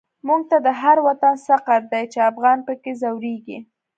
موږ 0.27 0.41
ته 0.49 0.57
هر 0.81 0.97
وطن 1.07 1.33
سقر 1.47 1.81
دی، 1.91 2.03
چی 2.13 2.19
افغان 2.31 2.57
په 2.67 2.73
کی 2.81 2.91
ځوريږی 3.01 3.57